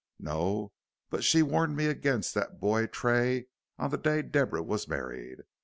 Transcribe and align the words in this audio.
"No. 0.17 0.71
But 1.11 1.23
she 1.23 1.43
warned 1.43 1.75
me 1.77 1.85
against 1.85 2.33
that 2.33 2.59
boy 2.59 2.87
Tray 2.87 3.49
on 3.77 3.91
the 3.91 3.99
day 3.99 4.23
Deborah 4.23 4.63
was 4.63 4.87
married. 4.87 5.43